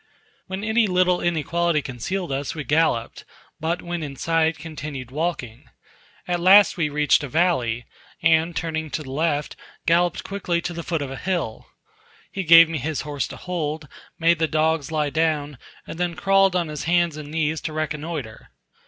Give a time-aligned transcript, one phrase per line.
[0.47, 3.23] When any little inequality concealed us, we galloped;
[3.59, 5.65] but when in sight, continued walking.
[6.27, 7.85] At last we reached a valley,
[8.23, 11.67] and turning to the left, galloped quickly to the foot of a hill;
[12.31, 13.87] he gave me his horse to hold,
[14.17, 18.49] made the dogs lie down, and then crawled on his hands and knees to reconnoitre.